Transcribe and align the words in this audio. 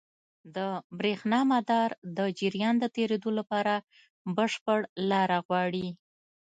د 0.55 0.57
برېښنا 0.99 1.39
مدار 1.53 1.89
د 2.17 2.19
جریان 2.39 2.75
د 2.79 2.85
تېرېدو 2.95 3.29
لپاره 3.39 3.73
بشپړ 4.35 4.79
لاره 5.11 5.37
غواړي. 5.47 5.87